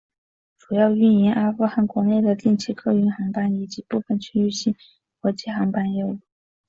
[0.57, 4.75] 主要运营阿富汗国内的定期客运航班以及部分区域性
[5.19, 6.17] 国际航班业务。